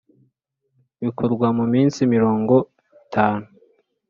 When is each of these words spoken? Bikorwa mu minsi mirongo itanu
Bikorwa 1.01 1.47
mu 1.57 1.65
minsi 1.73 1.99
mirongo 2.13 2.55
itanu 3.03 3.45